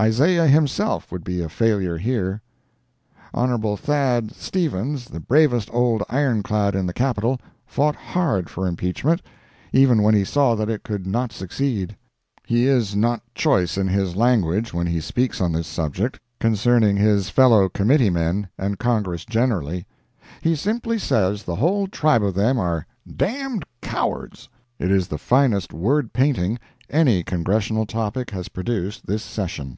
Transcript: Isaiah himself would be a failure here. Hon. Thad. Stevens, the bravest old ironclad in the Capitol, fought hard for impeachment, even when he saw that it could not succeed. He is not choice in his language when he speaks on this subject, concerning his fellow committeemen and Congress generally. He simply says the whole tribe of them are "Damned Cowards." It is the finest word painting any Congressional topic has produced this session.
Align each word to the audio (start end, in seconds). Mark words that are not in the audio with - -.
Isaiah 0.00 0.46
himself 0.46 1.10
would 1.10 1.24
be 1.24 1.40
a 1.42 1.48
failure 1.48 1.98
here. 1.98 2.40
Hon. 3.34 3.76
Thad. 3.76 4.30
Stevens, 4.30 5.06
the 5.06 5.18
bravest 5.18 5.68
old 5.72 6.04
ironclad 6.08 6.76
in 6.76 6.86
the 6.86 6.92
Capitol, 6.92 7.40
fought 7.66 7.96
hard 7.96 8.48
for 8.48 8.68
impeachment, 8.68 9.22
even 9.72 10.00
when 10.04 10.14
he 10.14 10.24
saw 10.24 10.54
that 10.54 10.70
it 10.70 10.84
could 10.84 11.04
not 11.04 11.32
succeed. 11.32 11.96
He 12.46 12.66
is 12.68 12.94
not 12.94 13.22
choice 13.34 13.76
in 13.76 13.88
his 13.88 14.14
language 14.14 14.72
when 14.72 14.86
he 14.86 15.00
speaks 15.00 15.40
on 15.40 15.50
this 15.50 15.66
subject, 15.66 16.20
concerning 16.38 16.96
his 16.96 17.28
fellow 17.28 17.68
committeemen 17.68 18.46
and 18.56 18.78
Congress 18.78 19.24
generally. 19.24 19.84
He 20.40 20.54
simply 20.54 21.00
says 21.00 21.42
the 21.42 21.56
whole 21.56 21.88
tribe 21.88 22.22
of 22.22 22.34
them 22.34 22.56
are 22.60 22.86
"Damned 23.16 23.64
Cowards." 23.82 24.48
It 24.78 24.92
is 24.92 25.08
the 25.08 25.18
finest 25.18 25.72
word 25.72 26.12
painting 26.12 26.60
any 26.88 27.24
Congressional 27.24 27.84
topic 27.84 28.30
has 28.30 28.48
produced 28.48 29.04
this 29.04 29.24
session. 29.24 29.76